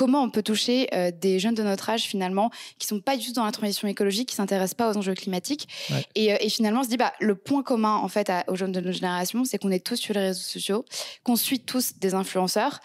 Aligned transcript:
comment 0.00 0.22
on 0.22 0.30
peut 0.30 0.42
toucher 0.42 0.88
des 1.20 1.38
jeunes 1.38 1.54
de 1.54 1.62
notre 1.62 1.90
âge 1.90 2.04
finalement 2.04 2.50
qui 2.78 2.86
sont 2.86 3.00
pas 3.00 3.18
du 3.18 3.26
tout 3.26 3.32
dans 3.34 3.44
la 3.44 3.52
transition 3.52 3.86
écologique, 3.86 4.30
qui 4.30 4.34
s'intéressent 4.34 4.72
pas 4.72 4.90
aux 4.90 4.96
enjeux 4.96 5.12
climatiques. 5.12 5.68
Et, 6.14 6.48
finalement, 6.48 6.80
on 6.80 6.84
se 6.84 6.88
dit, 6.88 6.96
bah, 6.96 7.12
le 7.20 7.34
point 7.34 7.62
commun 7.62 7.96
en 7.96 8.08
fait 8.08 8.32
aux 8.48 8.56
jeunes 8.56 8.72
de 8.72 8.80
notre 8.80 8.96
génération, 8.96 9.44
c'est 9.44 9.58
qu'on 9.58 9.70
est 9.70 9.84
tous 9.84 9.96
sur 9.96 10.14
les 10.14 10.20
réseaux 10.20 10.40
sociaux, 10.40 10.86
qu'on 11.22 11.36
suit 11.36 11.60
tous 11.60 11.98
des 11.98 12.14
influenceurs. 12.14 12.80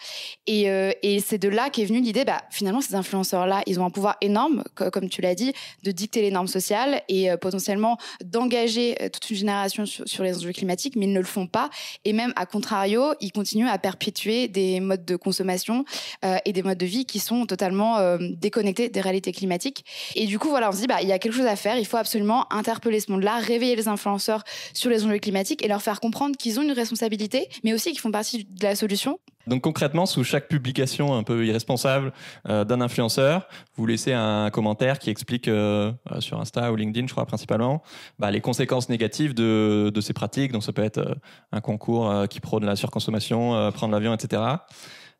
Et, 0.46 0.64
et 1.02 1.20
c'est 1.20 1.38
de 1.38 1.48
là 1.48 1.70
qu'est 1.70 1.86
venue 1.86 2.02
l'idée, 2.02 2.26
bah, 2.26 2.42
finalement, 2.50 2.82
ces 2.82 2.94
influenceurs-là, 2.94 3.62
ils 3.66 3.80
ont 3.80 3.86
un 3.86 3.90
pouvoir 3.90 4.18
énorme, 4.20 4.62
comme 4.74 5.08
tu 5.08 5.22
l'as 5.22 5.34
dit, 5.34 5.54
de 5.84 5.92
dicter 5.92 6.20
les 6.20 6.30
normes 6.30 6.48
sociales 6.48 7.00
et 7.08 7.30
potentiellement 7.40 7.96
d'engager 8.22 8.94
toute 9.10 9.30
une 9.30 9.36
génération 9.36 9.86
sur, 9.86 10.22
les 10.22 10.36
enjeux 10.36 10.52
climatiques, 10.52 10.96
mais 10.96 11.06
ils 11.06 11.12
ne 11.14 11.18
le 11.18 11.24
font 11.24 11.46
pas. 11.46 11.70
Et 12.04 12.12
même 12.12 12.34
à 12.36 12.44
contrario, 12.44 13.14
ils 13.22 13.32
continuent 13.32 13.68
à 13.68 13.78
perpétuer 13.78 14.48
des 14.48 14.80
modes 14.80 15.06
de 15.06 15.16
consommation 15.16 15.84
euh, 16.24 16.36
et 16.44 16.52
des 16.52 16.62
modes 16.62 16.78
de 16.78 16.86
vie 16.86 17.05
qui 17.06 17.18
sont 17.18 17.46
totalement 17.46 17.98
euh, 17.98 18.18
déconnectés 18.20 18.88
des 18.88 19.00
réalités 19.00 19.32
climatiques. 19.32 19.84
Et 20.14 20.26
du 20.26 20.38
coup, 20.38 20.48
voilà, 20.48 20.68
on 20.68 20.72
se 20.72 20.78
dit, 20.78 20.86
bah, 20.86 21.02
il 21.02 21.08
y 21.08 21.12
a 21.12 21.18
quelque 21.18 21.34
chose 21.34 21.46
à 21.46 21.56
faire. 21.56 21.78
Il 21.78 21.86
faut 21.86 21.96
absolument 21.96 22.52
interpeller 22.52 23.00
ce 23.00 23.10
monde-là, 23.12 23.38
réveiller 23.38 23.76
les 23.76 23.88
influenceurs 23.88 24.44
sur 24.74 24.90
les 24.90 25.04
enjeux 25.04 25.18
climatiques 25.18 25.64
et 25.64 25.68
leur 25.68 25.82
faire 25.82 26.00
comprendre 26.00 26.36
qu'ils 26.36 26.58
ont 26.58 26.62
une 26.62 26.72
responsabilité, 26.72 27.48
mais 27.64 27.72
aussi 27.72 27.90
qu'ils 27.90 28.00
font 28.00 28.10
partie 28.10 28.44
de 28.44 28.64
la 28.64 28.76
solution. 28.76 29.18
Donc 29.46 29.62
concrètement, 29.62 30.06
sous 30.06 30.24
chaque 30.24 30.48
publication 30.48 31.14
un 31.14 31.22
peu 31.22 31.46
irresponsable 31.46 32.12
euh, 32.48 32.64
d'un 32.64 32.80
influenceur, 32.80 33.46
vous 33.76 33.86
laissez 33.86 34.12
un 34.12 34.50
commentaire 34.50 34.98
qui 34.98 35.08
explique 35.08 35.46
euh, 35.46 35.92
sur 36.18 36.40
Insta 36.40 36.72
ou 36.72 36.76
LinkedIn, 36.76 37.06
je 37.06 37.12
crois 37.12 37.26
principalement, 37.26 37.82
bah, 38.18 38.32
les 38.32 38.40
conséquences 38.40 38.88
négatives 38.88 39.34
de, 39.34 39.92
ces 40.00 40.12
pratiques. 40.12 40.52
Donc 40.52 40.64
ça 40.64 40.72
peut 40.72 40.82
être 40.82 41.16
un 41.52 41.60
concours 41.60 42.28
qui 42.28 42.40
prône 42.40 42.64
la 42.64 42.76
surconsommation, 42.76 43.70
prendre 43.72 43.92
l'avion, 43.92 44.14
etc. 44.14 44.42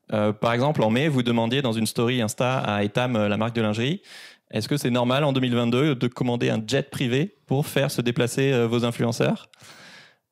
par 0.09 0.53
exemple, 0.53 0.83
en 0.83 0.91
mai, 0.91 1.09
vous 1.09 1.23
demandiez 1.23 1.63
dans 1.63 1.73
une 1.73 1.87
story 1.87 2.21
Insta 2.21 2.59
à 2.59 2.85
Etam, 2.85 3.27
la 3.27 3.37
marque 3.37 3.55
de 3.55 3.63
lingerie, 3.63 4.03
est-ce 4.51 4.69
que 4.69 4.77
c'est 4.77 4.91
normal 4.91 5.25
en 5.25 5.33
2022 5.33 5.95
de 5.97 6.07
commander 6.09 6.51
un 6.51 6.63
jet 6.65 6.91
privé 6.91 7.37
pour 7.47 7.67
faire 7.67 7.91
se 7.91 8.01
déplacer 8.01 8.67
vos 8.67 8.85
influenceurs? 8.85 9.51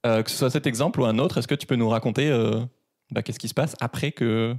Que 0.04 0.24
ce 0.26 0.36
soit 0.36 0.50
cet 0.50 0.66
exemple 0.66 1.00
ou 1.00 1.04
un 1.04 1.18
autre, 1.18 1.38
est-ce 1.38 1.48
que 1.48 1.54
tu 1.56 1.66
peux 1.66 1.76
nous 1.76 1.88
raconter 1.88 2.30
bah, 3.10 3.22
qu'est-ce 3.22 3.38
qui 3.38 3.48
se 3.48 3.54
passe 3.54 3.74
après 3.80 4.12
que 4.12 4.54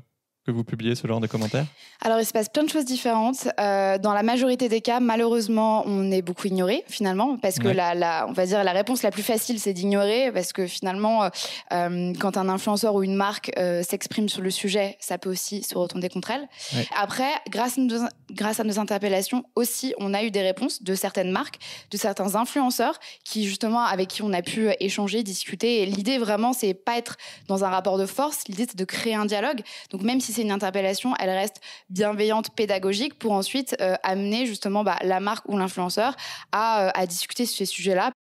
que 0.45 0.51
vous 0.51 0.63
publiez 0.63 0.93
ce 0.93 1.07
genre 1.07 1.19
de 1.19 1.27
commentaires 1.27 1.65
Alors, 2.01 2.19
il 2.19 2.25
se 2.25 2.31
passe 2.31 2.49
plein 2.49 2.63
de 2.63 2.69
choses 2.69 2.85
différentes. 2.85 3.47
Euh, 3.59 3.97
dans 3.97 4.13
la 4.13 4.21
majorité 4.21 4.69
des 4.69 4.81
cas, 4.81 4.99
malheureusement, 4.99 5.83
on 5.87 6.11
est 6.11 6.21
beaucoup 6.21 6.47
ignoré 6.47 6.83
finalement, 6.87 7.37
parce 7.37 7.57
que 7.57 7.67
la, 7.67 7.95
la, 7.95 8.27
on 8.29 8.33
va 8.33 8.45
dire 8.45 8.63
la 8.63 8.71
réponse 8.71 9.01
la 9.01 9.09
plus 9.09 9.23
facile, 9.23 9.59
c'est 9.59 9.73
d'ignorer, 9.73 10.31
parce 10.31 10.53
que 10.53 10.67
finalement, 10.67 11.23
euh, 11.23 11.29
euh 11.73 12.13
quand 12.19 12.37
un 12.37 12.49
influenceur 12.49 12.93
ou 12.95 13.03
une 13.03 13.15
marque 13.15 13.51
euh, 13.57 13.81
s'exprime 13.81 14.29
sur 14.29 14.41
le 14.41 14.51
sujet, 14.51 14.97
ça 14.99 15.17
peut 15.17 15.29
aussi 15.29 15.63
se 15.63 15.75
retourner 15.75 16.09
contre 16.09 16.31
elle. 16.31 16.47
Après, 16.95 17.31
grâce 17.49 17.77
à, 17.77 17.81
nos, 17.81 18.07
grâce 18.31 18.59
à 18.59 18.63
nos 18.63 18.77
interpellations 18.79 19.43
aussi, 19.55 19.95
on 19.97 20.13
a 20.13 20.23
eu 20.23 20.31
des 20.31 20.41
réponses 20.41 20.83
de 20.83 20.93
certaines 20.93 21.31
marques, 21.31 21.57
de 21.89 21.97
certains 21.97 22.35
influenceurs, 22.35 22.99
qui 23.23 23.47
justement 23.47 23.81
avec 23.81 24.09
qui 24.09 24.21
on 24.21 24.33
a 24.33 24.41
pu 24.41 24.69
échanger, 24.79 25.23
discuter. 25.23 25.85
L'idée 25.85 26.17
vraiment, 26.17 26.53
c'est 26.53 26.73
pas 26.73 26.97
être 26.97 27.17
dans 27.47 27.63
un 27.63 27.69
rapport 27.69 27.97
de 27.97 28.05
force. 28.05 28.43
L'idée, 28.47 28.65
c'est 28.67 28.77
de 28.77 28.85
créer 28.85 29.15
un 29.15 29.25
dialogue. 29.25 29.61
Donc 29.91 30.03
même 30.03 30.21
si 30.21 30.34
c'est 30.35 30.41
une 30.41 30.51
interpellation, 30.51 31.13
elle 31.19 31.29
reste 31.29 31.61
bienveillante, 31.89 32.53
pédagogique 32.55 33.17
pour 33.17 33.31
ensuite 33.31 33.75
euh, 33.79 33.95
amener 34.03 34.45
justement 34.45 34.83
bah, 34.83 34.97
la 35.01 35.19
marque 35.19 35.47
ou 35.47 35.57
l'influenceur 35.57 36.15
à, 36.51 36.87
euh, 36.87 36.91
à, 36.93 37.05
discuter 37.05 37.45
sur 37.45 37.57
ces 37.57 37.65
sujets-là. 37.65 38.11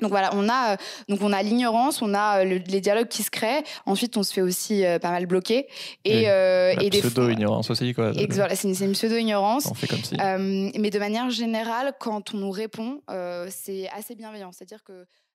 Donc 0.00 0.10
voilà, 0.10 0.30
on 0.34 0.46
a 0.48 0.74
euh, 0.74 0.76
donc 1.08 1.22
on 1.22 1.32
a 1.32 1.42
l'ignorance, 1.42 2.02
on 2.02 2.12
a 2.12 2.44
les 2.44 2.80
dialogues 2.80 3.08
qui 3.08 3.22
se 3.22 3.30
créent. 3.30 3.64
Ensuite, 3.86 4.16
on 4.18 4.22
se 4.22 4.32
fait 4.32 4.42
aussi 4.42 4.84
pas 5.00 5.10
mal 5.10 5.26
bloquer 5.26 5.66
et, 6.04 6.24
et 6.24 6.90
des 6.90 7.00
pseudo 7.00 7.30
ignorance 7.30 7.70
aussi 7.70 7.94
quoi. 7.94 8.12
c'est 8.14 8.84
une, 8.84 8.92
pseudo 8.92 9.16
ignorance. 9.16 9.66
On 9.70 9.74
fait 9.74 9.86
comme 9.86 10.04
si. 10.04 10.16
mais 10.78 10.90
de 10.90 10.98
manière 10.98 11.30
générale, 11.30 11.94
quand 11.98 12.34
on 12.34 12.38
nous 12.38 12.50
répond, 12.50 13.00
c'est 13.48 13.88
assez 13.88 14.14
bienveillant. 14.14 14.52
C'est-à-dire 14.52 14.84
que 14.84 15.06